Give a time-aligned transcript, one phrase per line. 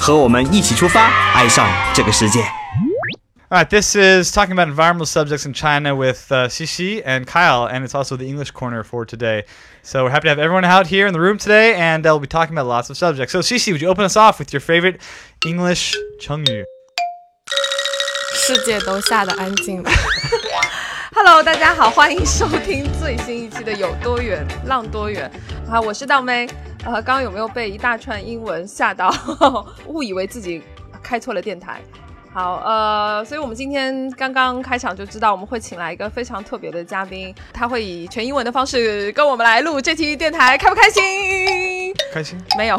[0.00, 2.40] 和我们一起出发，爱上这个世界。
[3.48, 7.68] All right, this is talking about environmental subjects in China with uh, Xixi and Kyle,
[7.68, 9.44] and it's also the English corner for today.
[9.84, 12.18] So we're happy to have everyone out here in the room today, and uh, we'll
[12.18, 13.30] be talking about lots of subjects.
[13.32, 15.00] So Xixi, would you open us off with your favorite
[15.46, 16.64] English 成语?
[18.34, 19.90] 世界都吓得安静了。
[21.23, 25.29] Hello，大家好，欢迎收听最新一期的有多远浪多远
[25.69, 25.79] 啊！
[25.79, 26.49] 我是道妹。
[26.83, 29.13] 呃，刚刚有没有被一大串英文吓到，
[29.85, 30.63] 误以为自己
[31.03, 31.79] 开错了电台？
[32.33, 41.93] 好，呃，所以我们今天刚刚开场就知道我们会请来一个非常特别的嘉宾，他会以全英文的方式跟我们来录这期电台，开不开心？
[42.11, 42.35] 开心？
[42.57, 42.75] 没有，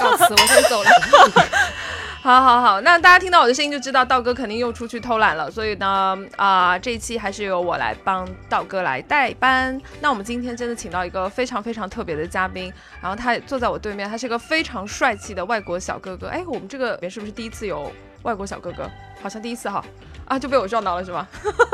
[0.00, 0.90] 告辞，我先走了。
[2.22, 9.76] 好好好，那大家听到我的声音就知道道哥肯定又出去偷懒了，所以呢，啊、这一期还是由我来帮道哥来代班。
[10.00, 16.28] 那我们今天真的请到一个非常非常特别的嘉宾，然后他坐在我对面，他是一个非常帅气的外国小哥哥。
[16.28, 17.90] 哎，我们这个里面是不是第一次有
[18.22, 18.88] 外国小哥哥？
[19.20, 19.84] 好像第一次哈，
[20.26, 21.26] 啊，就被我撞到了是吗？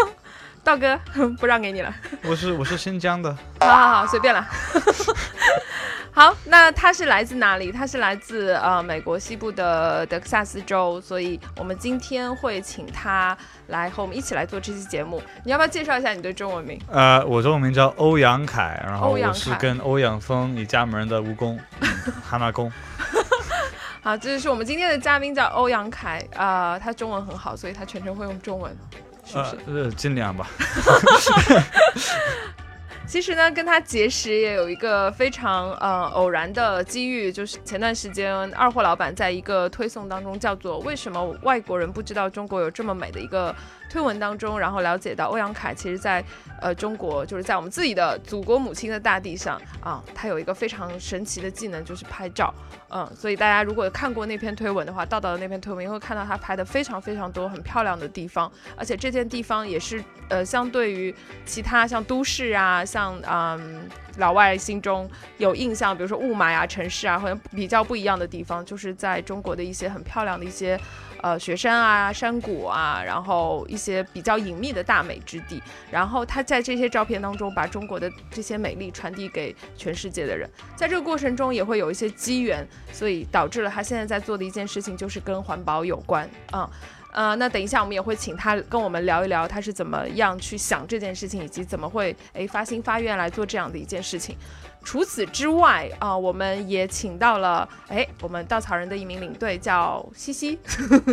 [0.65, 0.99] 道哥，
[1.39, 1.95] 不让给你了。
[2.25, 3.37] 我是我是新疆的。
[3.61, 4.49] 好好好，随便了。
[6.19, 7.71] 好，那他是来自哪里？
[7.71, 13.39] 他是来自呃美国西部的德克萨斯州，所以我们今天会请他
[13.69, 15.23] 来和我们一起来做这期节目。
[15.45, 16.77] 你要不要介绍一下你的中文名？
[16.91, 21.89] 呃，我中文名叫欧阳凯，然后欧阳我是跟欧阳锋一家门的蜈蚣， 嗯
[22.29, 22.73] 蛤蟆功。
[24.03, 28.77] 好，这就是我们今天的嘉宾叫欧阳凯，啊、他中文很好，所以他全程会用中文，
[29.25, 29.57] 是不是？
[29.69, 30.49] 呃，呃尽量吧。
[33.09, 43.57] 其实呢，跟他结识也有一个非常呃偶然的机遇，就是前段时间二货老板在一个推送当中叫做“为什么外国人不知道中国有这么美”的一个
[43.89, 46.23] 推文当中，然后了解到欧阳凯其实在
[46.61, 52.53] 呃中国，就是在我们自己的祖国母亲的大地上啊，他有一个非常神奇的技能，就是拍照。
[52.91, 70.81] 嗯，所以大家如果看过那篇推文的话，道道的那篇推文，也会看到他拍的非常非常多很漂亮的地方，而且这件地方也是呃相对于其他像都市啊，像嗯老外心中有印象，比如说雾霾啊、城市啊，好像比较不一样的地方，就是在中国的一些很漂亮的一些
[71.23, 75.63] 呃雪山啊、山谷啊，然后一些比较隐秘的大美之地。
[75.91, 80.49] 然后他在这些照片当中，把中国的这些美丽传递给全世界的人。
[80.77, 86.71] 在这个过程中，也会有一些机缘，所以导致了他现在在做的一件事情，就是跟环保有关啊。
[87.19, 94.37] 呃，那等一下我们也会请他跟我们聊一聊他是怎么样去想这件事情，以及怎么会诶发心发愿来做这样的一件事情。
[94.85, 100.61] 除此之外啊、我们也请到了哎我们稻草人的一名领队叫西西，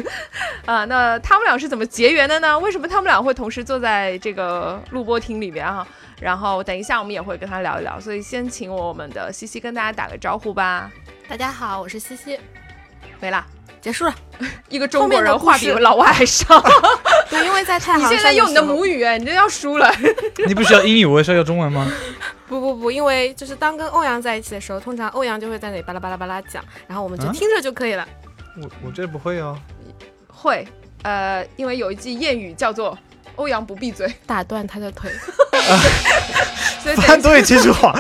[0.68, 2.60] 啊、那他们俩是怎么结缘的呢？
[2.60, 5.88] 为什么他们俩会同时坐在这个录播厅里面啊？
[6.22, 10.92] 然后等一下我们也会跟他聊一聊，所以先请我们的西西跟大家打个招呼吧。
[11.28, 12.40] 大家好，我是西西，
[13.20, 13.44] 没啦，
[13.85, 14.16] 结束了。
[14.68, 16.59] 一个中国人后面的话比老外还少。
[17.29, 19.94] 对，因为在太你现在用你的母语哎，你这要输了。
[20.47, 21.88] 你不需要英语，我也是要用中文吗？
[22.47, 28.07] 不不不，因为就是当跟欧阳在一起的时候，通常欧阳就会在那里巴拉巴拉巴拉讲，然后我们就啊听着就可以了。
[28.59, 29.56] 我我这不会哦。
[30.28, 30.67] 会，
[31.03, 32.97] 呃，因为有一句谚语叫做
[33.38, 35.12] “欧阳不闭嘴打断他的腿，”，
[36.81, 37.96] 所以反对这句话。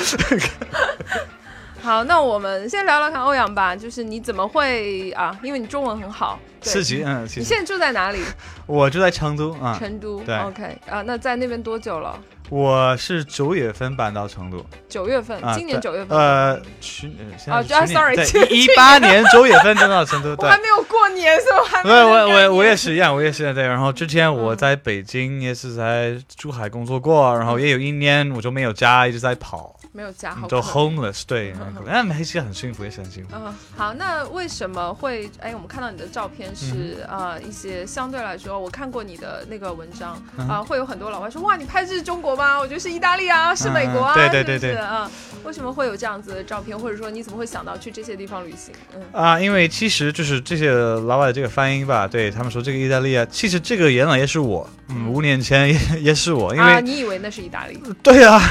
[1.85, 5.37] 好，那我们先聊聊看欧阳吧，就是你怎么会啊？
[5.43, 8.17] 因为你中文很好，四级嗯，你现在住在哪里？
[8.65, 9.77] 我住在成都啊。
[9.77, 10.19] 成都。
[10.23, 12.19] 对 OK 啊，那在那边多久了？
[12.49, 16.17] 我是九月份搬到成都，九月份，啊，今年对九月份。
[16.17, 18.15] 呃，去呃现在哦啊，sorry，
[18.49, 20.57] 一八年九月份搬到成都， 对我还。
[20.59, 23.63] 没有过年，所以我还没对，有我我我也是一样，我也是对。
[23.63, 33.29] 然后之前我嗯在北京也是在珠海工作过，然后也有一年我就没有家，一直在跑，没有加好就可怜 homeless，对嗯嗯，那还是很幸福，也是很幸福。
[33.33, 35.29] 嗯，好，那为什么会？
[35.39, 42.59] 哎，我们看到你的照片是、嗯呃一些相对来说，我看过你的那个文章啊、嗯会有很多老外说哇，你拍的是中国吗？
[42.59, 45.09] 我觉得是意大利啊，是美国啊，嗯对对对对啊、
[45.45, 46.77] 为什么会有这样子的照片？
[46.77, 48.73] 或者说你怎么会想到去这些地方旅行？
[48.93, 57.79] 嗯啊，因为其实就是这些老外的这个发音吧，对他们说这个意大利啊，其实这个原来也是我，嗯，五年前也也是我，因为、啊，你以为那是意大利？
[58.01, 58.41] 对啊，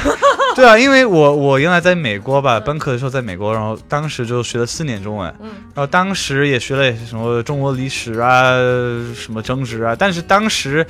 [0.55, 2.63] 对啊，因为我我我原来在美国吧，嗯。
[2.65, 5.49] 本科的时候在美国，然后当时就学了四年中文，嗯。
[5.75, 8.53] 然后当时也学了什么中国历史啊，
[9.15, 10.87] 什么政治啊，但是当时，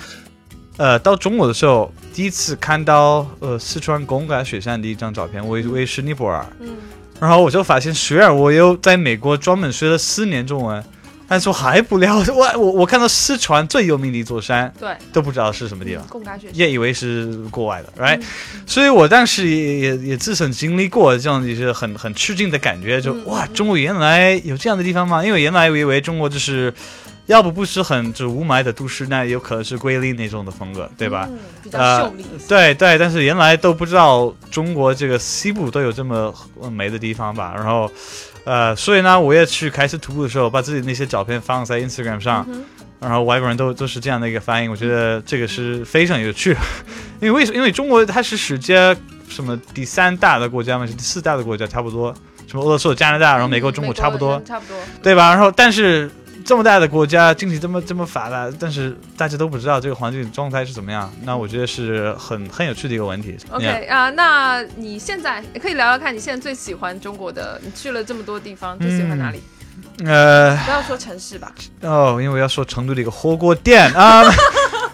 [0.76, 6.76] 呃，到中国的时候，第一次看到呃四川贡嘎雪山的一张照片，我以为是尼泊尔，嗯。
[7.20, 10.85] 然后我就发现，虽然我又在美国专门学了四年中文，
[11.26, 16.06] 但是我还不了 解，我我我看到四川最有名的一座山，对，都不知道是什么地方。
[16.09, 18.23] 贡嘎学也以为是国外的，right？、嗯
[18.67, 25.25] 所以我当时也也也自身经历过这样一些很很吃惊的感觉，就、嗯哇，嗯中国原来有这样的地方吗？
[25.25, 26.73] 因为原来我以为中国就是，
[27.26, 31.29] 要不不是很就是雾霾的都市，那有可能是桂林那种的风格，对吧？
[31.31, 32.25] 嗯，比较呃秀丽。
[32.49, 37.53] 对对，但是原来都不知道中国这个西部都有这么呃美的地方吧？
[37.55, 37.91] 然后，
[38.44, 42.64] 呃，所以呢，我也去开始徒步的时候，把自己那些照片放在 Instagram 上，嗯
[43.00, 46.56] 然后外国人都都是这样的一个反应，我觉得这个是非常有趣，
[47.20, 48.96] 因为为什因为中国它是世界
[49.29, 52.14] 什么第三大的国家嘛，是第四大的国家差不多，
[52.46, 54.76] 什么俄罗斯、加拿大，然后美国、中国差不多，差不多。
[55.02, 55.31] 对吧？
[55.35, 56.11] 然后但是
[56.44, 63.37] 这么大的国家，经济这么这么发达，但是大家都不知道这个环境状态是怎么样，那我觉得是很很有趣的一个问题。
[63.50, 67.58] OK Yeah 啊、那你现在可以聊聊看，你现在最喜欢中国的？
[67.64, 69.43] 你去了这么多地方，最喜欢哪里？
[70.05, 74.23] 呃，不要说城市吧，哦，因为我要说成都的一个火锅店 啊，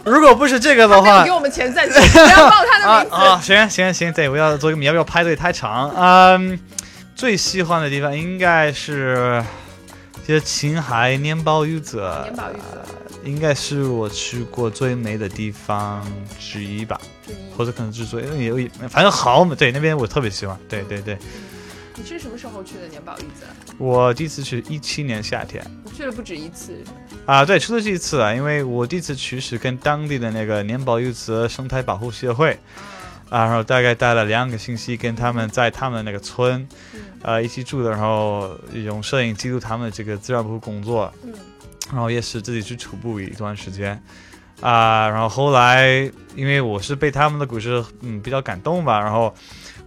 [0.05, 3.17] 如果不是这个的话给，我们钱赞助，不要报他的名字。
[3.17, 5.91] 啊啊，行行行，对，我要做一个你，要不要排队太长？
[5.97, 6.59] 嗯，
[7.15, 9.43] 最喜欢的地方应该是
[10.31, 12.85] 这青海年宝玉泽，年宝玉泽
[13.25, 16.07] 应该是我去过最美的地方
[16.39, 17.01] 之一吧，
[17.57, 18.57] 或者可能是最也有，
[18.89, 21.19] 反正好美，对那边我特别喜欢，对对对，
[21.97, 23.45] 你是什么时候去的年宝玉泽？
[23.77, 25.69] 我第一次去一七年夏天。
[25.85, 26.81] 我去了不止一次。
[27.27, 32.59] 啊，对，除了这一次啊，因为我第一次去是跟当地的那个年宝玉泽生态保护协会啊，
[33.31, 37.01] 然后大概待了两个星期，跟他们在他们那个村嗯。
[37.23, 41.33] 呃一起住的，然后用摄影记录他们的这个自然保护工作，嗯。
[41.93, 44.03] 然后也是自己去徒步一段时间。
[44.61, 49.35] 啊，然后后来因为我是被他们的故事嗯比较感动吧，然后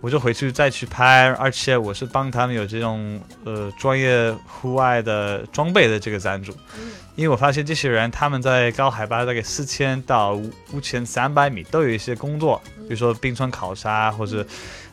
[0.04, 6.52] 我就回去再去拍，而且我是帮他们有这种呃专业户外的装备的这个赞助。
[6.78, 10.34] 嗯因为我发现这些人他们在高海拔大概四千到
[10.74, 14.44] 五千三百米都有一些工作，比如说冰川考察或者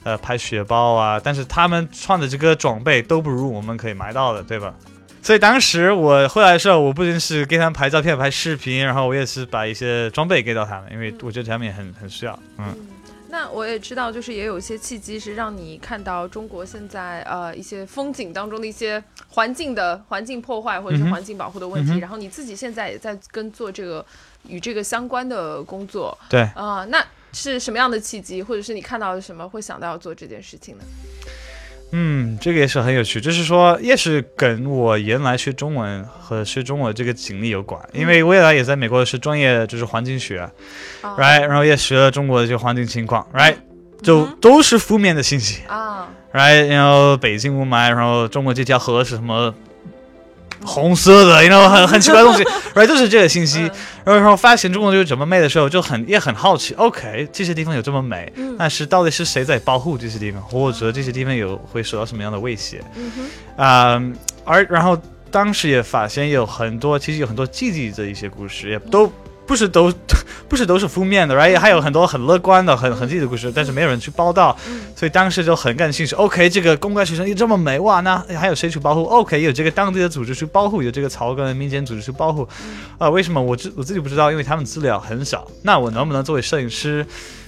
[0.05, 4.75] 呃拍雪豹啊，但是他们穿的这个装备都不如我们可以买到的，对吧？
[5.23, 12.39] 所以当时我回来的时候，我不仅是给他们拍照片、拍视频，然后我也是把一些装备给到他们，因为我觉得他们也很很需要。
[12.59, 12.77] 嗯，嗯，
[13.31, 24.05] 那我也知道，就是也有一些契机是让你看到中国现在呃一些风景当中的一些环境的环境破坏或者是环境保护的问题，嗯然后你自己现在也在跟做这个
[24.49, 26.41] 与这个相关的工作对。
[26.55, 30.85] 啊、那是什么样的契机，或者是你看到了什么会想到要做这件事情呢？
[31.93, 40.51] 嗯，这个也是很有趣，就是说，也是跟我原来学中文和学中文这个经历有关，因为我原来也在美国是专业就是环境学啊
[41.03, 43.57] ，right，然后也学了中国的这个环境情况，right，
[44.03, 49.53] 就都是负面的信息啊，，right，然后北京雾霾，然后中国这条河是什么
[50.65, 53.71] 红色的，然后很很奇怪的东西，right，都是这个信息，嗯。
[54.05, 58.57] 然后然后发现中国就这么美的时候，就很也很好奇，OK，这些地方有这么美，嗯。
[58.59, 62.83] 但是到底是谁在保护这些地方，或者这些地方有会受到什么样的威胁？
[62.97, 64.03] 嗯哼，啊、
[64.45, 64.97] 而然后
[65.31, 69.11] 当时也发现有很多，其实有很多积极的一些故事，也都
[69.51, 69.93] 不是都
[70.49, 71.59] 不是都是负面的，right？
[71.59, 76.15] 还有很多很乐观的、很很积极的故事，但是没有人去报道，嗯所以当时就很感兴趣。
[76.15, 82.47] OK，这个公关学生又这么美，哇，那还有谁去保护？OK，有这个当地的组织去保护，有这个草根民间组织去保护，
[82.97, 84.31] 啊、为什么我自我自己不知道？
[84.31, 87.05] 因为他们资料很少，那我能不能作为摄影师？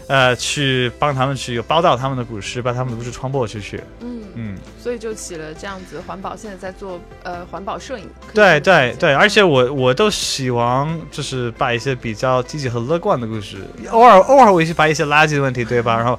[0.09, 3.82] 呃，去帮他们去有报道他们的故事，把他们的故事传播出去。
[4.00, 8.09] 嗯，嗯，所以就起了这样子环保，现在在做呃环保摄影。
[8.35, 13.59] 对对对，而且我我都希望就是把一些比较积极和乐观的故事，
[13.90, 15.97] 偶尔偶尔我也是把一些垃圾的问题，对吧？
[15.99, 16.18] 然后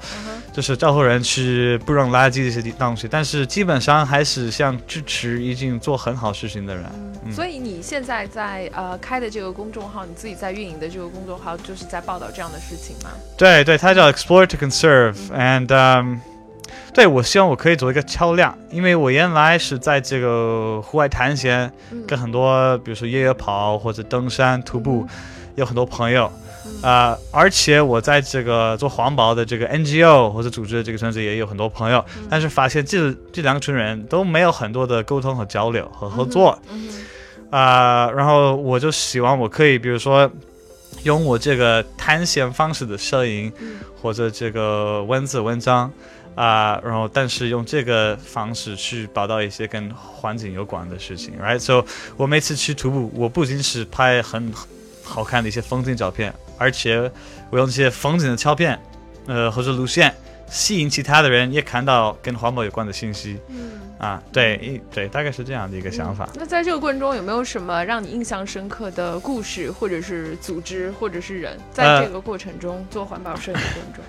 [0.54, 6.86] 就是招呼人去不扔垃圾这些东西，但是基本上还是像支持已经做很好事情的人。
[6.96, 13.12] 嗯所以你现在在呃开的这个公众号，你自己在运营的这个公众号，就是在报道这样的事情吗？
[13.38, 16.18] 对对，它叫 Explore to Conserve，and、um,
[16.94, 25.08] 对我希望我可以做一个桥梁，因为我原来是在这个户外探险，嗯跟很多比如说越野跑或者登山徒步，
[25.56, 26.32] 有很多朋友。
[26.82, 36.58] 啊、而且我在这个做环保的这个 NGO 或者组织的这个圈子也有很多朋友，但是发现这这两群人都没有很多的沟通和交流和合作。
[37.50, 40.30] 啊、然后我就希望我可以，比如说，
[41.04, 45.90] 用我这个探险方式的摄影，嗯或者这个文字文章，
[46.36, 51.86] 啊、然后但是用这个方式去报道一些跟环境有关的事情，right？So
[52.18, 54.52] 我每次去徒步，我不仅是拍很
[55.04, 57.10] 好看的一些风景照片，而且
[57.50, 58.78] 我用这些风景的照片，
[59.28, 60.14] 呃或者路线，
[60.50, 63.38] 吸引其他的人也看到跟环保有关的信息。
[63.48, 63.80] 嗯。
[64.04, 66.28] 啊，对，一对，大概是这样的一个想法。
[66.36, 74.04] 那在这个过程中，有没有什么让你印象深刻的故事，或者是组织，或者是人，在呃这个过程中做环保摄影的过程中？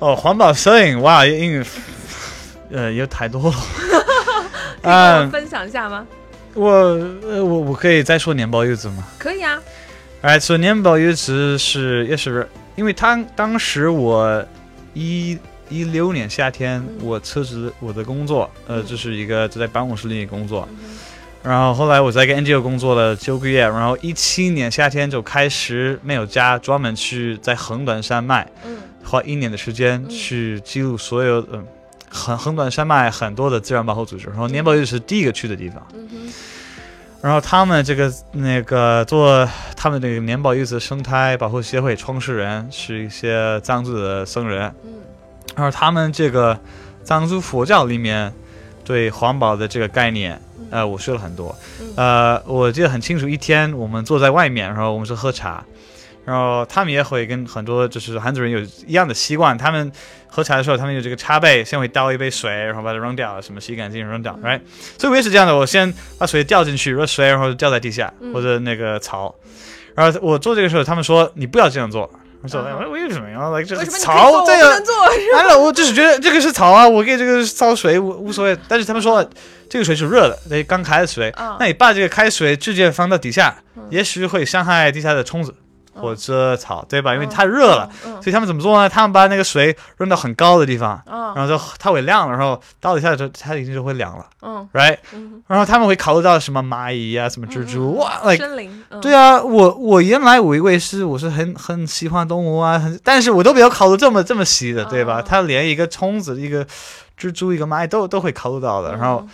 [0.00, 1.66] 哦，环保摄影，哇，因为
[2.70, 3.56] 呃有太多了。
[4.82, 6.06] 可以跟我嗯，分享一下吗？
[6.54, 9.04] 我呃我我可以再说年报柚子吗？
[9.18, 9.60] 可以啊。
[10.22, 14.42] 哎，说年报柚子是也是因为他当时我
[14.94, 17.06] 一一六年夏天嗯。
[17.06, 18.84] 我辞职我的工作，呃，嗯。
[18.86, 20.96] 这是一个就在办公室里工作，嗯
[21.42, 28.78] 然后后来我在一个 NGO 工作了九个月，然后一七年夏天就开始没有家，专门去在横断山脉嗯。
[29.04, 30.08] 花一年的时间嗯。
[30.08, 31.48] 去记录所有的。
[31.52, 31.66] 嗯
[32.16, 35.84] 横横断山脉很多的自然保护组织，然后年保玉是第一个去的地方，
[37.20, 39.44] 然后他们这个那个做
[39.76, 44.92] 他们这个年保玉子生态保护协会创始人是一些藏族的僧人，嗯
[45.56, 46.58] 然后他们这个
[47.02, 48.32] 藏族佛教里面
[48.84, 51.54] 对环保的这个概念，呃，我说了很多。
[51.96, 55.64] 呃，我记得很清楚，一天我们坐在外面，然后我们是喝茶，
[56.24, 59.92] 然后他们也会跟很多就是汉族人有一样的习惯，他们
[60.26, 64.60] 喝茶的时候，他们有这个茶杯，先会倒一杯水，然后把它扔掉，什么洗干净扔掉，right？
[64.98, 69.32] 所以我也是这样的，我先把水掉进去，热水，然后掉在地下、嗯或者那个槽，
[69.94, 72.10] 然后我做这个时候，他们说你不要这样做。
[72.44, 74.94] 我说、嗯哼为什么呀？like 这为是什么你可以做我草，这个不能做？
[75.34, 78.54] 完了，我就是觉得这个是草啊，我给这个烧水无无所谓。
[78.68, 79.26] 但是他们说
[79.70, 85.54] 这个水是热的，那刚开的水，嗯那你把这个开水直接放到底下，嗯也许会伤害地下的虫子
[85.96, 87.14] 嗯或者草，对吧？
[87.14, 88.88] 因为嗯太热了，嗯所以他们怎么做呢？
[88.88, 94.98] 他们把那个水扔到很高的地方，嗯然后就它会亮了，然后到底下的时候它已经就会凉了嗯，right？
[95.12, 105.18] 嗯然后他们会考虑到什么蚂蚁啊，什么蜘蛛，哇嗯，，like 森林，嗯对啊，我我原来我以为是我是很很喜欢动物啊，很，但是我都没有考虑这么这么细的，对吧？
[105.20, 106.64] 哦他连一个虫子、一个
[107.18, 108.92] 蜘蛛、一个蚂蚁都都会考虑到的。
[108.92, 109.28] 然后嗯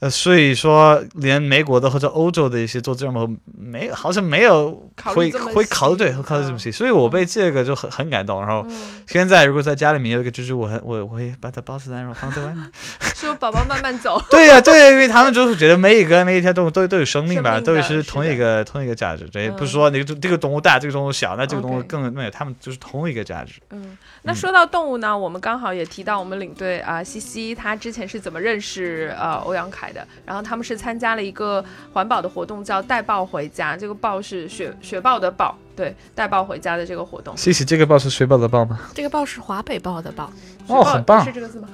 [0.00, 8.40] 呃，所以说连美国的或者欧洲的一些做自然保护没好像没有会会考虑细对会考虑这么细，所以我被这个就很很感动。
[8.40, 12.70] 然后嗯现在如果在家里面有一个蜘蛛，我很我我会把它包起来，然后放在外面。
[13.14, 23.60] 说宝宝慢慢走，对呀、对呀、因为他们就是觉得每一个每一条动物都都有生命吧，命都是是同一个同一个价值，这也不是说那个这个动物大，这个动物小，那这个动物更没有，他们就是同一个价值。
[23.68, 30.06] 嗯，那说到动物呢，我们刚好也提到我们领队啊、西西，他之前是怎么认识呃欧阳凯的？
[30.24, 33.76] 然后他们是参加了一个环保的活动，叫带豹回家。
[33.76, 37.36] 这个豹是雪雪豹的豹，对，带豹回家的这个活动。
[37.36, 38.78] 西西，这个豹是雪豹的豹吗？
[38.94, 40.32] 这个豹是华北豹的豹，
[40.78, 41.32] 哦，很棒是。
[41.32, 41.68] 这个字吗？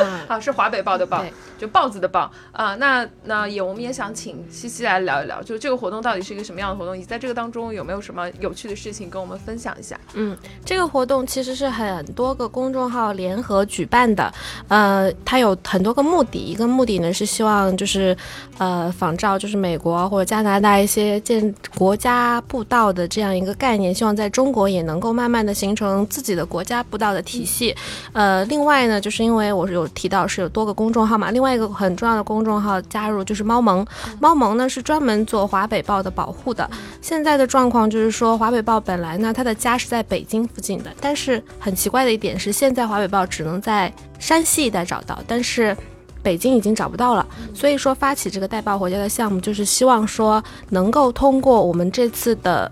[0.00, 1.24] 嗯， 啊，是华北豹的豹，
[1.58, 9.98] 就豹子的豹啊、那那也我们也想请西西来聊一聊，就这个活动到底是一个什么样的活动，以及在这个当中有没有什么有趣的事情跟我们分享一下？
[10.14, 14.32] 嗯，这个活动其实是很多个公众号联合举办的，
[14.68, 18.14] 呃，它有很多个目的，一个目的呢是希望就是
[18.58, 27.74] 呃仿照就是美国或者加拿大一些建国家步道的这样一个概念，希望在中国也能够慢慢的形成自己的国家步道的体系。
[28.12, 33.84] 呃，另外呢，就是因为我是有提到是有多个公众号嘛，另外一个很重要的公众号加入就是猫盟，
[34.20, 36.68] 猫盟呢是专门做华北豹的保护的。
[37.00, 45.76] 现在的状况就是说，华北豹本来呢，它的家是在北京附近的，但是很奇怪的一点是，现在华北豹只能在山西一带找到，但是
[46.22, 47.26] 北京已经找不到了。
[47.54, 52.70] 所以说，发起这个带豹回家的项目，就是希望说能够通过我们这次的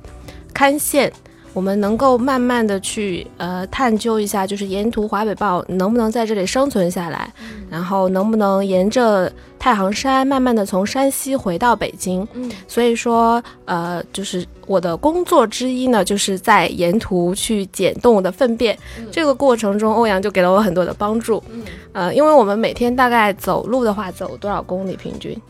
[0.55, 1.13] 勘线。
[1.55, 7.33] 我们能够慢慢的去呃探究一下，就是沿途华北豹能不能在这里生存下来，
[7.71, 12.27] 然后能不能沿着太行山慢慢的从山西回到北京。
[12.35, 18.77] 嗯所以说，呃，就是我的工作之一呢，就是在沿途去捡动物的粪便。
[18.99, 21.43] 嗯这个过程中，欧阳就给了我很多的帮助。
[21.51, 25.41] 嗯呃，因为我们每天大概走路的话，走多少公里平均？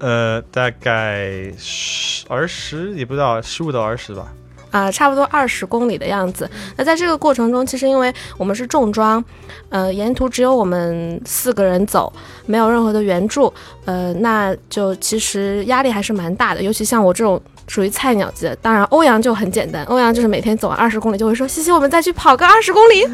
[0.00, 4.32] 呃，大概十二十，也不知道十五到二十吧。
[4.72, 6.50] 啊、差不多二十公里的样子。
[6.76, 9.24] 那在这个过程中，其实因为我们是重装，
[9.68, 12.12] 呃，沿途只有我们四个人走，
[12.46, 13.52] 没有任何的援助，
[13.84, 16.62] 呃，那就其实压力还是蛮大的。
[16.62, 23.06] 尤其像我这种属于菜鸟级的，当然欧阳就很简单，欧阳就是每天走完二十公里就会说：“西西，我们再去跑个二十公里。”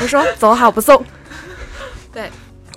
[0.00, 1.02] 我说：“走好不送。”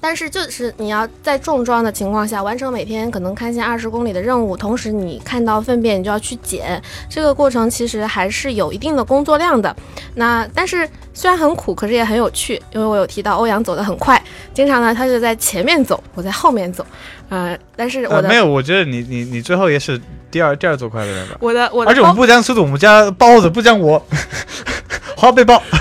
[0.03, 9.73] 但是就是你要在重装的情况下完成每天可能看线二十公里的任务，同时你看到粪便你就要去捡，这个过程其实还是有一定的工作量的。
[10.15, 14.21] 那但是虽然很苦，可是也很有趣，因为我有提到欧阳走得很快，
[14.53, 16.85] 经常呢他就在前面走，我在后面走，
[17.29, 19.97] 呃，但是我的、呃没有，我觉得你你你最后也是
[20.29, 21.37] 第二第二走快的人吧。
[21.39, 24.05] 我的我的而且我们不讲速度，我们加包子，不讲我。
[25.15, 25.79] 花背包他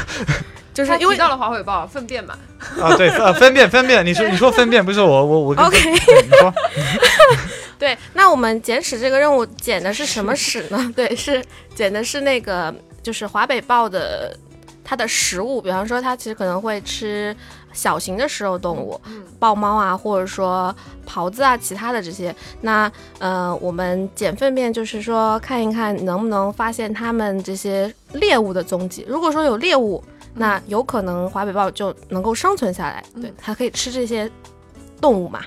[0.74, 2.34] 就是因为提到了华北豹粪便嘛，
[2.80, 5.60] 啊，对，呃，粪便，粪便，你说你说粪便，不是我我我你
[6.38, 6.54] 说，
[7.78, 10.90] 对，那我们捡屎这个任务捡的是什么屎呢？
[10.96, 14.34] 对，是捡的是那个就是华北豹的
[14.84, 17.36] 它的食物，比方说它其实可能会吃
[17.72, 19.00] 小型的食肉动物，
[19.38, 20.74] 豹猫啊，或者说
[21.06, 22.34] 狍子啊，其他的这些。
[22.62, 29.04] 那呃，我们捡粪便就是说看一看能不能发现它们这些猎物的踪迹。
[29.08, 30.02] 如果说有猎物，
[30.34, 34.30] 那有可能华北豹就能够生存下来，对，它可以吃这些
[35.00, 35.40] 动物嘛。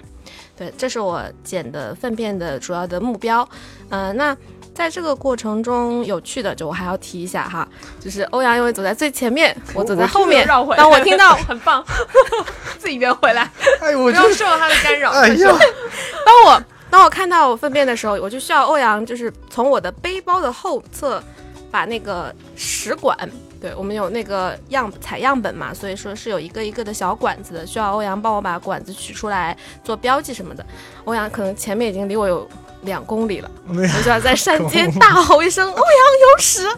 [0.58, 3.48] 对，这是我捡的粪便的主要的目标。
[3.89, 4.36] 呃，那
[4.74, 7.68] 在这个过程中，有趣的就我还要提一下哈，
[8.00, 10.46] 就是欧阳因为走在最前面，我走在后面。
[10.46, 11.84] 绕回来，当我听到 很棒，
[12.80, 13.51] 自己圆回来，
[13.82, 15.12] 哎，我不就要受到他的干扰。
[15.12, 15.50] 哎呀，
[16.25, 21.22] 当我当我看到我粪便的时候，我就需要欧阳就是从我的背包的后侧
[21.70, 23.18] 把那个食管，
[23.66, 30.64] 对我们有那个样采样本嘛，所以说是有一个一个的小管子的，需要欧阳帮我把管子取出来做标记什么的。
[31.06, 32.48] 欧阳可能前面已经离我有
[32.84, 36.78] 两公里了，我就要在山间大吼一声“欧阳有屎”，哦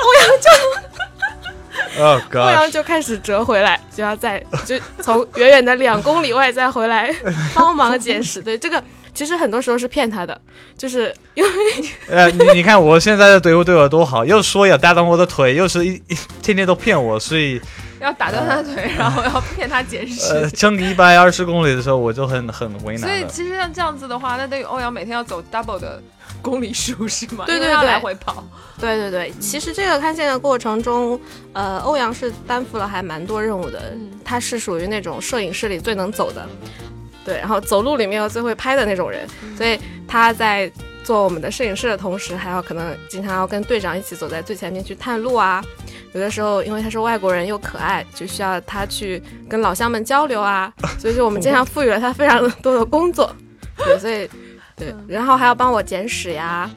[0.00, 0.48] 欧阳就
[2.40, 7.14] 欧阳就开始折回来，就要再就从远远的两公里外再回来
[7.54, 8.40] 帮忙捡屎。
[8.40, 8.82] 对，这个
[9.18, 10.40] 其实很多时候是骗他的，
[10.76, 11.50] 就是因为
[12.08, 17.60] 呃，你你看我现在的队伍对我多好，又说要打断我的腿，又是一一天天都骗我，所以
[18.00, 20.32] 要打断他的腿，然后要骗他捡屎。
[20.32, 23.26] 呃，撑一百二十公里的时候我就很很为难所以。
[23.28, 26.00] 其实像这样子的话，那等于欧阳每天要走 double 的
[26.40, 27.44] 公里数是吗？
[27.44, 28.44] 对对对要来回跑。
[28.78, 31.20] 对对对，其实这个看线的过程中，
[31.52, 36.46] 呃，欧阳是担负了还蛮多任务的，嗯他是属于那种摄影师里最能走的，
[37.28, 40.70] 对，然后走路里面又最会拍的那种人，所以他在
[41.04, 45.62] 做我们的摄影师的同时，还要可能经常要跟队长一起走在最前面去探路啊。
[46.14, 53.30] 有的时候，因为他是外国人又可爱，就需要他去跟老乡们交流啊，所以说我们经常赋予了他非常多的工作，
[53.76, 54.26] 对，所以
[54.74, 56.70] 对，然后还要帮我捡屎呀，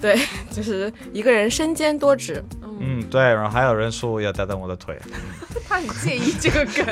[0.00, 0.18] 对，
[0.50, 2.42] 就是一个人身兼多职。
[2.82, 4.98] 嗯，对，然后还有人说我要打断我的腿，
[5.68, 6.86] 他很介意这个梗，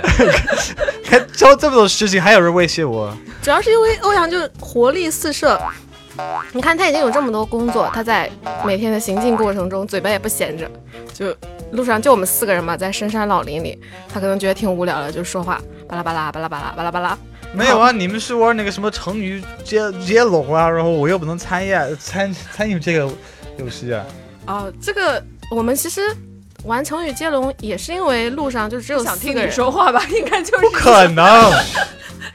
[1.05, 3.17] 还教这么多事情，还有人威胁我。
[3.43, 5.59] 主要是因为欧阳就活力四射，
[6.53, 8.31] 你看他已经有这么多工作，他在
[8.67, 10.71] 每天的行进过程中嘴巴也不闲着，
[11.15, 11.35] 就
[11.73, 13.81] 路上就我们四个人嘛，在深山老林里，
[14.13, 17.19] 他可能觉得挺无聊的，就说话巴拉巴拉巴拉巴拉巴拉巴拉。
[17.55, 23.11] 没有啊，你们是玩那个什么成语接接龙啊，然后我又不能参与参参与这个
[23.57, 24.05] 游戏啊。
[24.47, 26.01] 哦，这个我们其实
[26.65, 29.53] 玩成语接龙也是因为路上就只有想听你四个人。
[29.53, 30.03] 说话吧？
[30.11, 31.25] 应该就是不可能，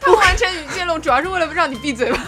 [0.03, 2.19] 他完成语接龙，主要是为了让你闭嘴吧。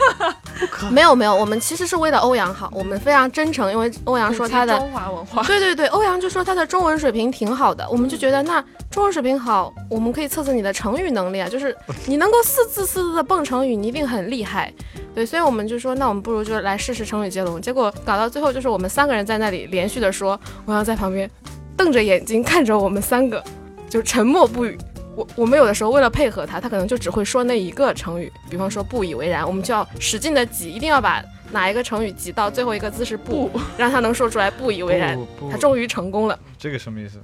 [0.90, 14.72] 没有没有，我们其实是为了欧阳好，我们非常真诚，因为欧阳说他的中华文化，对对对，欧阳就说他的中文水平挺好的，我们就觉得那中文水平好，我们可以测测你的成语能力啊，就是你能够四字四字的蹦成语，你一定很厉害。
[15.14, 17.62] 对，所以我们就说，那我们不如就来试试成语接龙。
[17.62, 21.30] 结果搞到最后，就是我们三个人在那里连续的说，欧阳在旁边
[21.78, 23.44] 瞪着眼睛看着我们三个，
[23.90, 24.78] 就沉默不语。
[25.15, 35.17] 我我们有的时候为了配合他，他可能就只会说那一个成语，比方说不以为然，我们就要使劲的挤，一定要把哪一个成语挤到最后一个字是不，让他能说出来不以为然。
[35.49, 36.38] 他终于成功了。
[36.58, 37.19] 这个什么意思？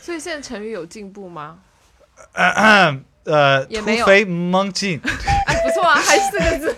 [0.00, 1.58] 所以现在成语有进步吗？
[2.34, 2.92] 呃，
[3.66, 5.00] 突也没有飞猛进。
[5.80, 6.76] 哎，不错啊，还四个字，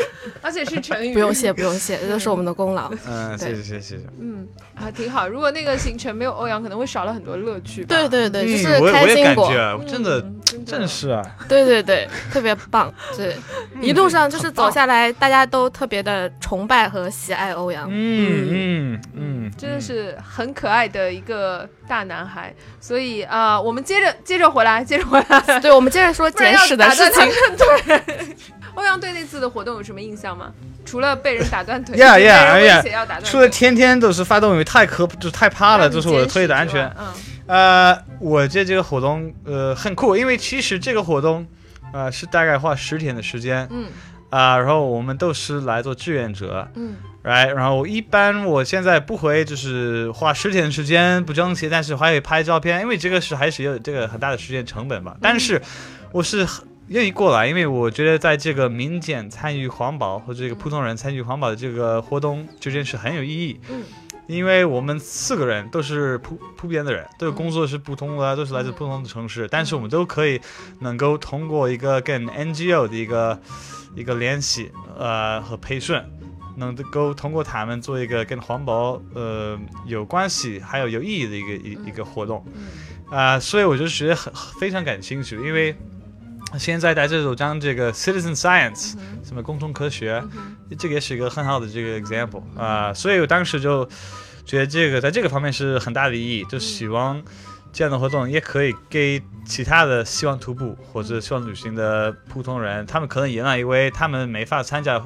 [0.42, 1.12] 而且是成语。
[1.12, 2.90] 不用谢，不用谢，这都是我们的功劳。
[3.06, 4.02] 嗯，谢对谢谢谢谢谢。
[4.20, 5.28] 嗯，还挺好。
[5.28, 7.84] 如果那个行程没有欧阳，可能会少了很多乐趣。
[7.84, 9.50] 对对对，就嗯，是开心果，
[9.86, 11.22] 真的嗯真的真是啊。
[11.48, 12.92] 对对对，特别棒。
[13.16, 13.36] 对，
[13.80, 17.88] 一路上就是走下来，大家都特别的崇拜和喜爱欧阳。
[17.90, 22.54] 嗯嗯嗯，真的是很可爱的一个大男孩。
[22.80, 25.60] 所以啊、呃我们接着接着回来，接着回来。
[25.60, 27.22] 对，我们接着说 不然要捡屎的事情。
[27.56, 28.02] 对，
[28.74, 30.52] 欧阳对那次的活动有什么印象吗？
[30.84, 32.76] 除了被人打断腿 Yeah, 被 yeah, 人 yeah.
[32.76, 36.90] 威胁要打断腿，说的天天都是发动，因为太可就太怕了，让你这是我的捡腿的安全。
[36.98, 37.12] 嗯，
[37.46, 41.46] 呃，我这这个活动呃很酷，因为其实这个活动
[41.92, 43.68] 呃是大概花十天的时间。
[43.70, 43.86] 嗯
[44.30, 47.48] 啊、然后我们都是来做志愿者，嗯 right？
[47.54, 55.16] 然后一般我现在不会就是花十天时间不挣钱，但是还会拍照片，因为这个是还是有这个很大的时间成本吧。
[55.20, 55.60] 但是
[56.12, 63.60] 我是很愿意过来，因为我觉得在这个民间参与环保或者这个普通人参与环保的这个活动这件事很有意义。
[63.68, 63.82] 嗯
[64.26, 70.40] 因为我们四个人都是普普遍的人，都是工作是不同的，都是来自不同的城市，但是我们都可以
[70.78, 73.40] 能够通过一个跟 NGO 的一个
[73.96, 76.00] 一个联系，呃和培训，
[76.60, 82.44] 能够通过他们做一个跟环保呃有关系还有有意义的一个一一个活动，
[83.10, 85.74] 啊、所以我就觉得很非常感兴趣，因为
[86.58, 88.94] 现在大家都讲这个 citizen science，、
[89.24, 90.22] 什么公众科学，
[90.78, 93.88] 这个也是一个很好的这个 example 啊、所以我当时就
[94.44, 97.22] 觉得这个在这个方面是很大的意义，就希望
[97.72, 105.00] 这样的活动也可以给其他的希望徒步或者希望旅行的普通人，他们可能也来，因为他们没法参加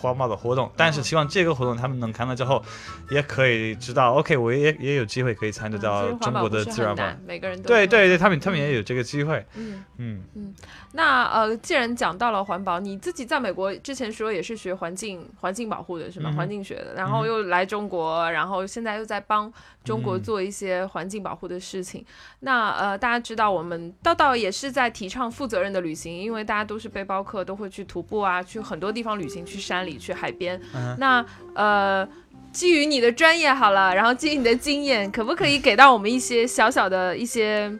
[0.00, 2.62] 环保的活动，但是希望这个活动他们能看到之后，
[3.10, 7.20] 也可以知道，OK，我也也有机会可以参加到中国的自然保嗯，。
[7.26, 9.84] 每个人都对对对，他们他们也有这个机会，嗯。
[9.98, 10.54] 嗯嗯。
[10.92, 16.30] 那呃，既然讲到了环保，你自己在美国之前说也是学环境环境保护的是吗？
[16.32, 19.52] 嗯环境学的，然后又来中国，然后现在又在帮
[19.88, 22.04] 中国嗯做一些环境保护的事情。
[22.40, 30.60] 那呃，大家知道我们道道也是在提倡负责任的旅行，因为大家都是背包客，都会去徒步啊，去很多地方旅行，去山里，去海边。
[30.74, 31.24] 嗯那
[31.54, 32.06] 呃。
[32.50, 37.70] 基于你的专业好了，然后基于你的经验，可不可以给到我们一些小小的一些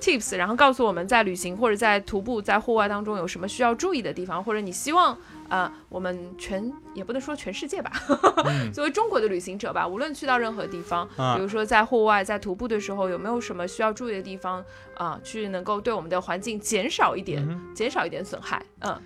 [0.00, 5.16] tips，然后告诉我们在旅行或者在徒步在户外当中有什么需要注意的地方，或者你希望
[5.48, 7.90] 呃我们全也不能说全世界吧，
[8.72, 19.00] 作为中国的旅行者吧，无论去到任何地方，啊比如说在户外在徒步的时候，有没有什么需要注意的地方啊、去能够对我们的环境减少一点，减少一点损害，嗯。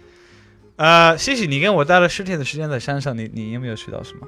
[0.76, 4.26] 呃，谢谢你跟我待了十天的时间在山上，你你有没有学到什么？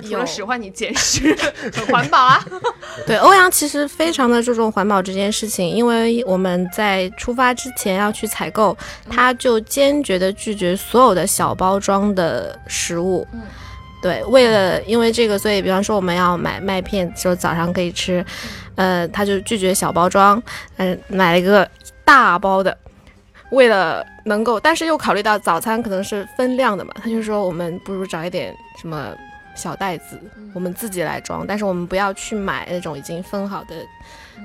[0.00, 1.36] 他除了使唤你捡拾，
[1.72, 2.44] 很环保啊。
[3.06, 8.76] 对，欧阳其实非常的注重环保这件事情，因为我们在出发之前要去采购，
[9.08, 13.26] 他就坚决的拒绝所有的小包装的食物。
[13.32, 13.42] 嗯
[14.02, 18.24] 对，为了因为这个，所以比方说我们要买麦片，就早上可以吃，
[18.74, 20.42] 呃，他就拒绝小包装，
[20.78, 21.70] 嗯、买了一个
[22.02, 22.74] 大包的。
[23.50, 29.12] 为了能够，但是又考虑到早餐可能是分量的嘛，他就说我们不如找一点什么
[29.60, 30.18] 小袋子，
[30.54, 33.74] 我们自己来装，但是我们不要去买那种已经分好的。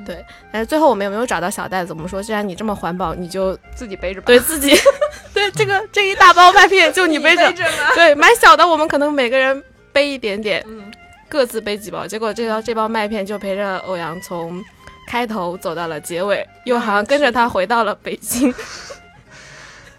[0.06, 1.94] 对，但是最后我们有没有找到小袋子？
[1.94, 4.26] 我们说，既然你这么环保，你就自己背着吧。
[4.28, 4.76] 对自己，
[5.34, 7.64] 对这个这一大包麦片就你背着，着？
[7.96, 10.92] 对，买小的我们可能每个人背一点点，嗯，
[11.30, 14.62] 各自背几包，结果这包这包麦片就陪着欧阳从
[15.08, 18.54] 开头走到了结尾，又好像跟着他回到了北京。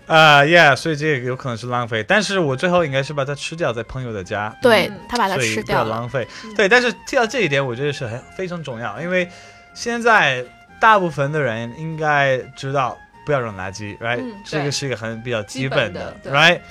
[0.06, 5.90] 啊、y e a h 所以这个有可能是浪费，但是我最后应该是把它吃掉，在朋友的家，对嗯他把它吃掉了。
[5.90, 6.26] 浪费。
[6.54, 9.28] 对，但是提到这一点，我觉得是很非常重要，因为
[9.74, 10.44] 现在
[10.80, 16.62] 大部分的人应该知道不要扔垃圾，right？、嗯这个是一个很比较基基本本的 r i g h t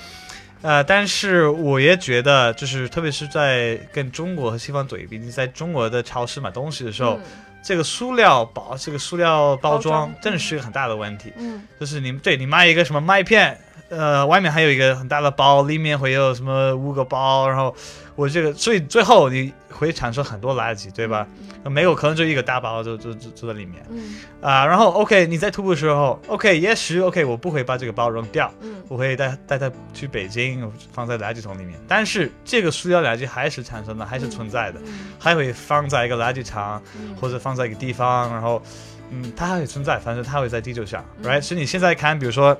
[0.62, 7.22] 呃，但是我也觉得，就是特别是在跟中国和西方对比，你在中国的超市买东西的时候，嗯
[7.66, 11.32] 这个塑料包、这个塑料包装真的是一个很大的问题。
[11.36, 17.74] 嗯就是你对你卖一个什么麦片，呃，外面还有一个很大的包，里面会有什么五个包，然后
[18.14, 21.26] 我这个，所以最后你会产生很多垃圾，对吧？
[21.64, 23.84] 没有可能就一个大包就就就就在里面。
[23.90, 24.16] 嗯。
[24.40, 28.76] 啊、然后 OK，你在徒步的时候，OK，也许 OK，我不会把这个包扔掉，嗯。
[28.88, 37.14] 我会带带它去北京，放在垃圾桶里面，但是这个塑料垃圾还是产生的，还是存在的，嗯还会放在一个垃圾场，嗯。
[37.20, 38.62] 或者放在一个地方，然后，
[39.10, 41.28] 嗯，它还会存在，反正它会在地球上、嗯。
[41.28, 42.56] r i g h t 所以你现在看，比如说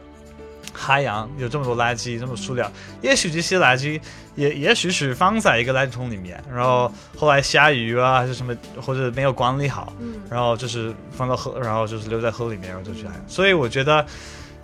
[0.76, 4.00] 海洋有这么多垃圾，这么多塑料，也许这些垃圾
[4.34, 13.24] 也也许是放在一个垃圾桶里面，然后后来下雨啊，还是什么，或者没有管理好，嗯然后就是放到河，然后就是留在河里面，然后就去海洋。
[13.26, 14.04] 所以我觉得，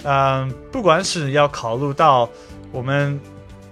[0.05, 2.29] 嗯、不管是要考虑到
[2.71, 3.19] 我们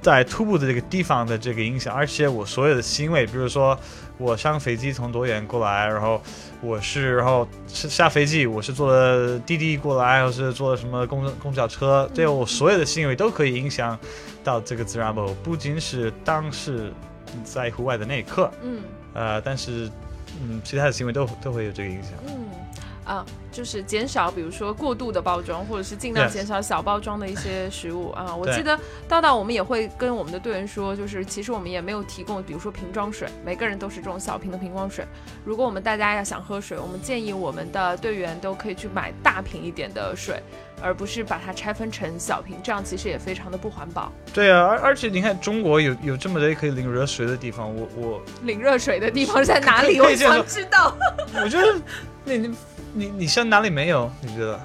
[0.00, 3.78] 在徒步的这个地方的这个影响，而且我所有的行为，比如说
[4.16, 6.22] 我上飞机从多远过来，然后
[6.62, 13.98] 我是然后是下飞机，我是坐的滴滴过来，或是坐的什么公公交车，对我所有的行为都可以影响
[14.44, 16.92] 到这个自然保护，不仅是当时
[17.44, 18.82] 在户外的那一刻，嗯
[19.14, 19.90] 呃，但是
[20.42, 22.12] 嗯，其他的行为都都会有这个影响。
[22.26, 22.44] 嗯。
[23.10, 28.32] 啊，就是减少，比如说过度的包装，或者是尽量减少小包装的一些食物啊。
[28.32, 35.04] 我记得道道我们也会跟我们的队员说，就是其实我们也没有提供，比如说瓶装水，每个人都是这种小瓶的瓶装水。
[35.44, 40.40] 如果我们大家要想喝水，我们建议我们的队员都可以去买大瓶一点的水，
[40.80, 44.12] 而不是把它拆分成小瓶，这样其实也非常的不环保。
[44.32, 50.00] 对啊，而而且你看中国有有这么多可以领热水的地方，我我领热水的地方在哪里？
[50.00, 50.96] 我想知道。
[51.42, 51.74] 我觉得
[52.24, 52.54] 你
[52.92, 54.10] 你你你像哪里没有？
[54.20, 54.58] 你觉得？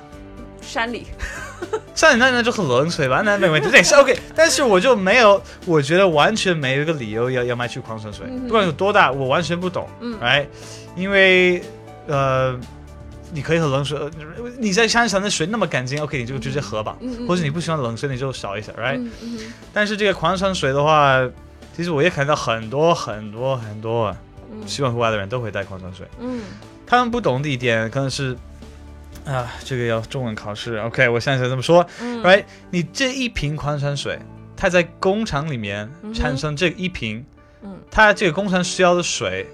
[0.62, 1.06] 山里，
[1.94, 4.18] 像你那那就很冷水吧，那没问题，这也是 OK。
[4.36, 10.48] 但是我就没有，我觉得完全没有一个理由要要卖去矿泉水，不管有多大，我完全不懂，嗯哎，
[10.96, 11.62] 因为
[12.08, 12.60] 呃，
[13.32, 14.10] 你可以喝冷水，呃
[14.58, 19.08] 你在山上的水那么干净，OK，你就直接喝吧，嗯嗯或者你不喜欢冷水，你就少一下，right？、
[19.72, 21.22] 但是这个矿泉水的话，
[21.78, 24.16] 其实我也看到很多很多很多
[24.52, 26.08] 嗯喜欢户外的人都会带矿泉水。
[26.20, 26.42] 嗯
[26.88, 28.38] 他们不懂的一点可能是，
[29.26, 30.78] 啊，这个要中文考试。
[30.78, 32.46] OK，我现在这么说嗯，right？
[32.70, 34.20] 你这一瓶矿泉水，
[34.56, 37.26] 它在工厂里面产生这一瓶，
[37.64, 39.48] 嗯它这个工厂需要的水，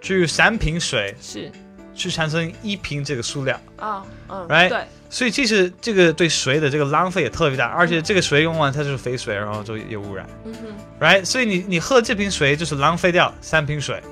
[0.00, 1.50] 只有三瓶水是
[1.94, 4.68] 去产生一瓶这个塑料，啊嗯 Right？
[4.68, 10.66] 对所以其实这个对水的这个浪费也特别大，而且这个水用完它就是废水，然后就有污染嗯哼
[11.00, 11.24] ，right？
[11.24, 14.02] 所以你你喝这瓶水就是浪费掉三瓶水。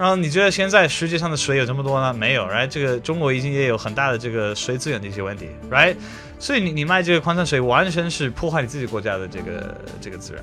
[0.00, 2.14] 嗯然后你觉得现在世界上的水有这么多呢？
[2.14, 2.66] 没有，right？
[2.66, 5.94] 这个中国已经也有很大的这个水资源的一些问题，right？
[6.38, 10.42] 所以你你卖这个矿泉水完全是破坏你自己国家的这个这个资源，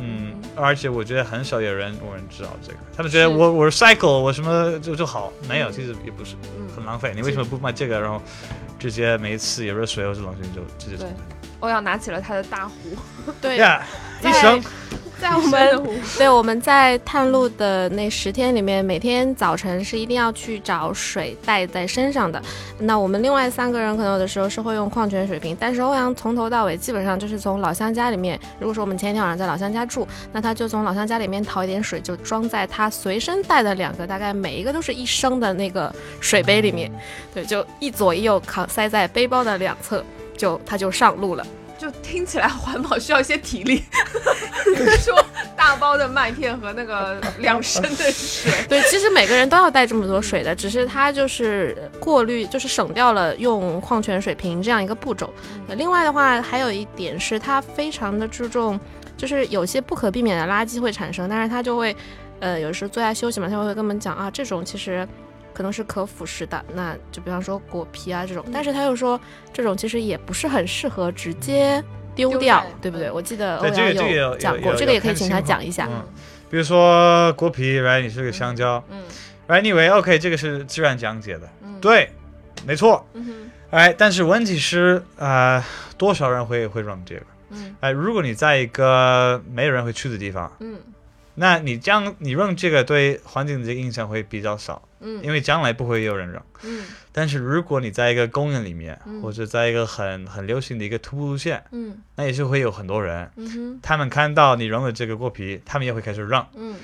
[0.00, 0.32] 嗯。
[0.58, 7.12] 而且我觉得很少有人有人知道这个，他们觉得我我 recycle 我什么就就好，没有，其实也不是嗯很浪费。
[7.14, 8.22] 你为什么不卖这个，然后
[8.78, 11.06] 直接每一次有热水或者冷水就直接对。
[11.60, 12.74] 欧阳拿起了他的大壶，
[13.38, 13.84] 对，呀
[14.22, 14.62] 在一生
[15.20, 22.40] 在我们，对我们在探路的那十天里面，每天早晨是一定要去找水带在身上的。
[22.78, 36.92] 那我们另外三个人可能有的时候是会用矿泉水瓶，但是欧阳从头到尾基本上就是从老乡家里面，如果说我们前一天晚上在老乡家住，那他就从老乡家里面淘一点水，就装在他随身带的两个大概每一个都是一升的那个水杯里面，
[37.32, 40.04] 对，就一左一右扛塞在背包的两侧，
[40.36, 41.46] 就他就上路了。
[41.78, 43.84] 就听起来环保需要一些体力。
[45.00, 45.24] 说
[45.56, 48.52] 大包的麦片和那个 两升的水？
[48.68, 55.32] 对，其实每个人都要带这么多水的，只是它就是过滤，就是省掉了用矿泉水瓶这样一个步骤。
[55.68, 58.78] 呃另外的话，还有一点是它非常的注重，
[59.16, 61.94] 就是有些不可避免的垃圾会产生，但是它就会，
[62.40, 65.06] 呃，有时候坐下休息嘛，他会跟我们讲啊，这种其实。
[65.56, 69.18] 可能是可腐蚀的，那就比方说果皮啊这种，但是他又说
[69.54, 71.82] 这种其实也不是很适合直接
[72.14, 73.10] 丢丢掉在，对不对？
[73.10, 75.88] 我记得欧对这个阳这个有讲过，这个也可以请他讲一下。
[75.90, 76.04] 嗯
[76.48, 78.02] 比如说果皮，right？
[78.02, 79.02] 你是个香蕉嗯
[79.48, 79.60] ，right？
[79.62, 82.08] 你以为 OK 这个是自然讲解的，嗯，对，
[82.64, 83.04] 没错。
[83.14, 85.62] 嗯哼哎，但是问题是，呃，
[85.98, 87.22] 多少人会会扔这个？
[87.50, 90.78] 嗯哎，如果你在一个没有人会去的地方，嗯
[91.36, 95.22] 那你这样你扔这个对环境的这个影响会比较少，嗯。
[95.22, 96.42] 因为将来不会有人扔。
[96.64, 96.84] 嗯。
[97.12, 99.22] 但是如果你在一个公园里面，嗯。
[99.22, 101.98] 或者在一个很很流行的一个徒步路线，嗯。
[102.16, 103.78] 那也是会有很多人，嗯哼。
[103.82, 106.44] 他们看到你扔了这个果皮，他们也会开始扔。
[106.54, 106.74] 嗯。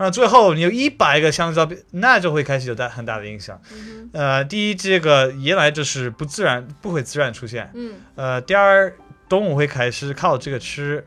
[0.00, 3.60] 那最后你有一百个香蕉，那就会开始有大很大的影响。
[3.72, 7.70] 嗯呃，第一，这个原来就是不自然，不会自然出现。
[7.74, 7.94] 嗯。
[8.14, 8.94] 呃，第二，
[9.28, 11.04] 动物会开始靠这个吃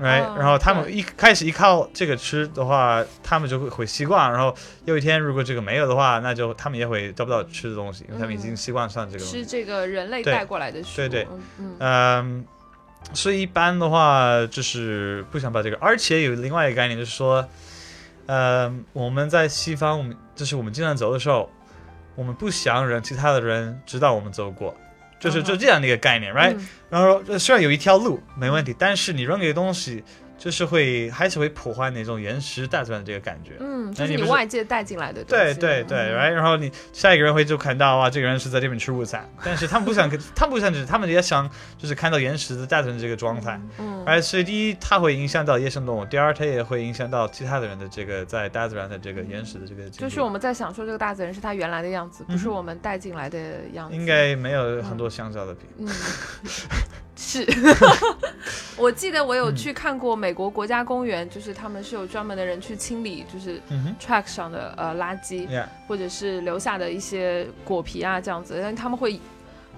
[0.00, 4.30] ，right？、哦然后他们一开始依靠这个吃的话，他们就会会习惯。
[4.32, 9.24] 然后有一天如果这个没有的话，那就他们也会找不到吃的东西，因为他们已经习惯上这个。
[9.24, 11.08] 是这个人类带过来的食物。
[11.08, 11.28] 对对
[11.80, 12.44] 嗯，
[13.12, 17.46] 所以一般的话就是不想把这个，而且有另外一个概念就是说，
[18.26, 21.50] 呃，我们在西方，我们就是我们经常走的时候，
[22.14, 24.76] 我们不想让其他的人知道我们走过，
[25.18, 30.02] 就是就这样的一个概念，right？、嗯然后说虽然有一条路没问题，但是你扔这个东西，
[30.38, 33.54] 就是会还是会破坏那种原始大自然的这个感觉。
[33.58, 35.60] 嗯，就是你外界带进来的东对西。
[35.60, 43.60] 对对嗯，right，然后你下一个人会就看到哇，这个人是在这边吃午餐，但是他们不想，他们不想吃，他们也想就是看到原始的大自然这个状态。
[43.78, 49.88] 嗯而，所以第一，它会影响到野生动物；第二，它也会影响到其他的人的这个在大自然的这个原始的这个。
[49.90, 53.38] 就是我们在享受这个大自然是它原来的样子，不是我们带进来的
[53.72, 53.96] 样子。
[53.96, 55.66] 应该没有很多香蕉的皮。
[55.78, 55.88] 嗯，
[57.16, 57.46] 是。
[58.76, 63.60] 我记得我有嗯去看过美国国家公园，就是他们是有专门的人去清理，就是
[64.00, 69.20] track 上的呃垃圾，，Yeah，或者是留下的一些果皮啊这样子，但他们会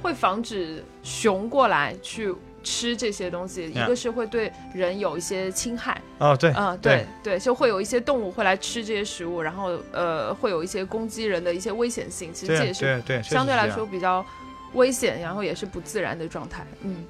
[0.03, 7.07] 会防止熊过来去吃这些东西，一个是会对人有一些侵害，哦，对，嗯，对。
[7.23, 12.33] 对，就会有一些动物会来吃这些食物，然后呃，会有一些攻击人的一些危险性。
[12.33, 14.25] 其实这也是相对来说比较
[14.75, 16.67] 危险，然后也是不自然的状态。
[16.83, 17.05] 嗯，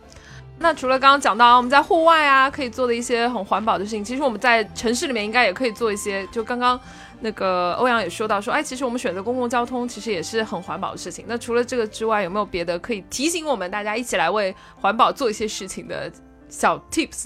[0.63, 6.27] 那除了刚刚讲到我们在户外啊可以做的一些很环保的事情，其实我们在城市里面应该也可以做一些。
[6.27, 6.79] 就刚刚
[7.21, 11.25] 那个欧阳也说到说，哎，其实我们选择公共交通其实也是很环保的事情。
[11.27, 16.13] 那除了这个之外，有没有别的可以提醒我们大家一起来为环保做一些事情的
[16.51, 17.25] 小 tips？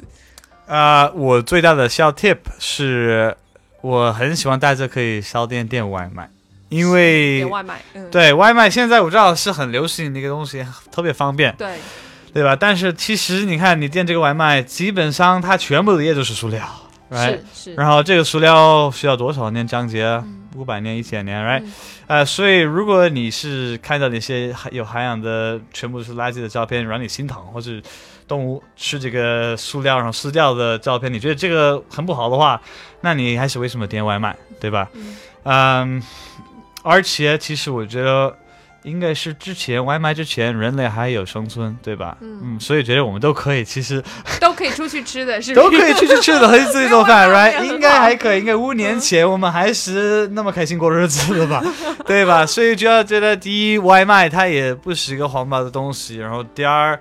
[0.67, 3.37] 呃，我最大的小 tip 是，
[3.81, 6.31] 我很喜欢带着可以烧电点外卖，
[6.69, 11.79] 因为点外卖，嗯，对外卖现在我知道是很流行的一个东西，特别方便，对，
[12.35, 12.55] 对吧？
[12.55, 16.63] 但是其实你看，你点这个外卖，基本上它全部的也就是塑料
[17.11, 17.39] ，right？
[17.55, 20.05] 是是，然后这个塑料需要多少年降解？
[20.05, 21.73] 嗯五百年、一千年，right？、嗯
[22.07, 27.83] 呃，所以如果你是看到那些有涵养的全部是垃圾的照片，让你心疼，或是
[28.29, 32.63] 动物吃这个塑料然后撕掉的照片，你觉得这个很不好的话，
[33.01, 34.89] 那你还是为什么点外卖，对吧？
[34.95, 36.03] 嗯嗯，
[36.85, 38.37] 而且其实我觉得。
[38.85, 42.17] 应该是之前外卖之前，人类还有生存，对吧？
[42.21, 44.03] 嗯所以觉得我们都可以，其实
[44.41, 47.65] 都可以出去吃的，是都可以出去吃的，可以自己做饭，right？
[47.65, 51.63] 应该还可以，应该五年前我们还是那么开心过日子的吧，
[52.07, 52.47] 对吧？
[52.47, 56.99] 所以就要觉得，第一，外卖它也不是一个环保的东西，然后第二，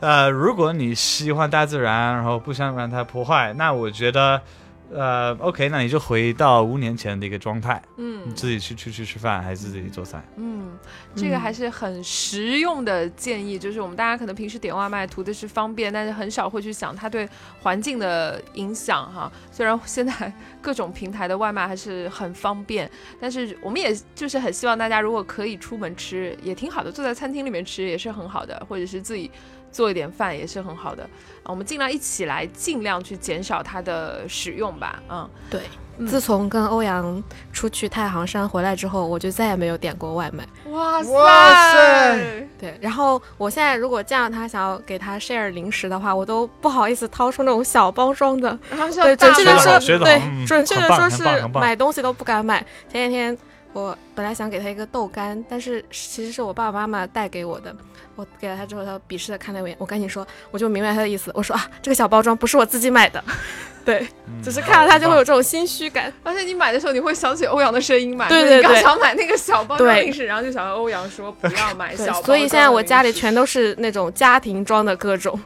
[0.00, 4.40] 呃，如果你喜欢大自然，然后不想让它破坏，那我觉得。
[4.90, 10.22] 呃，OK，那你就回到五年前的一个状态，嗯你自己去去去吃饭，还是自己做菜？
[10.36, 10.70] 嗯，
[11.14, 17.28] 这个还是很实用的建议，就是我们大家可能平时点外卖图的是方便，但是很少会去想它对
[17.60, 19.30] 环境的影响哈。
[19.52, 29.30] 虽然现在 各种平台的外卖还是很方便，但是我们也就是很希望大家如果可以出门吃也挺好的，坐在餐厅里面吃也是很好的，或者是自己
[29.70, 31.02] 做一点饭也是很好的。
[31.42, 35.02] 啊我们尽量一起来，尽量去减少它的使用吧。
[35.08, 35.60] 嗯，对。
[36.00, 37.20] 嗯自从跟欧阳
[37.52, 40.46] 出去太行山回来之后，我就再也没有点过外卖。
[40.70, 48.56] 哇塞，哇塞对，然后我现在如果见到他想要给他 share 零食的话，我都不好意思掏出那种小包装的。
[48.70, 52.64] 然后对，准确的说，对，嗯准确的说是买东西都不敢买。
[52.92, 53.36] 前几天
[53.72, 57.74] 我本来想给他一个豆干，但是其实是我爸爸妈妈带给我的。
[58.16, 61.30] 我给了他之后，他鄙视的看了我一眼，我赶紧说，我就明白他的意思。
[61.34, 63.22] 我说啊，这个小包装不是我自己买的，
[63.84, 66.12] 对，嗯只是看到他就会有这种心虚感。
[66.24, 68.28] 而且你买的时候，你会想起欧阳的声音嘛？
[68.28, 72.22] 对对对你刚想买那个小包装对零食，然后就想到欧阳说不要 买小包。
[72.22, 75.38] 所以现在我家里全都是那种家庭装的各种，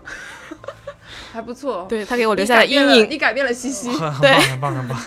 [1.31, 1.85] 还不错。
[1.91, 3.11] 对他给我留下了阴影。
[3.11, 3.91] 你改变了西西。
[4.23, 4.99] 对棒，很棒，很棒。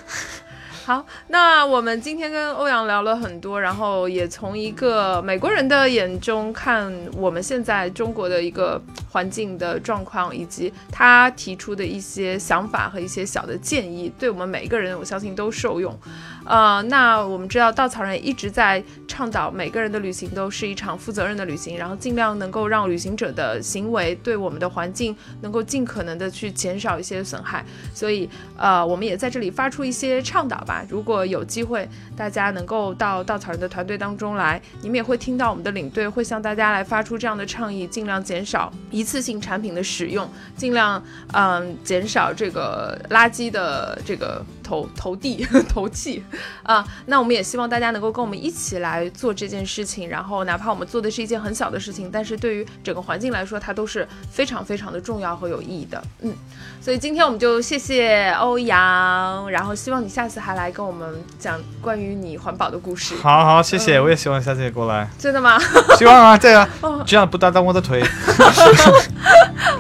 [0.86, 15.98] 好，那我们今天跟欧阳聊了很多，然后也从一个美国人的眼中看我们现在中国的一个环境的状况，以及他提出的一些想法和一些小的建议，对我们每一个人我相信都受用。
[16.46, 27.66] 呃，那我们知道稻草人一直在倡导每个人的旅行都是一场负责任的旅行，然后尽量能够让旅行者的行为对我们的环境能够尽可能的去减少一些损害。
[27.92, 30.75] 所以呃，我们也在这里发出一些倡导吧。
[30.90, 46.24] 如果有机会，大家能够到稻草人的团队当中来，你们也会听到我们的领队会向大家来发出这样的倡议，尽量减少一次性产品的使用，尽量嗯减少这个垃圾的这个投 投递 投气
[46.64, 46.86] 啊。
[47.06, 56.04] 那我们也希望大家能够跟我们一起来做这件事情，然后哪怕我们做的是一件很小的事情，但是对于整个环境来说，它都是非常非常的重要和有意义的。
[56.22, 56.34] 嗯。
[56.82, 63.16] 所以今天我们就谢谢欧阳，然后希望你下次还来跟我们讲关于你环保的故事。
[63.24, 65.10] 好好，谢谢，我也希望下次也过来。
[65.18, 65.58] 真的吗？
[65.98, 66.70] 希望啊，对啊，
[67.06, 68.04] 这样不打断我的腿。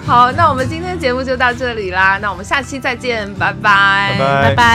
[0.07, 4.74] 好，那我们今天节目就到这里啦，那我们下期再见，拜拜，拜拜拜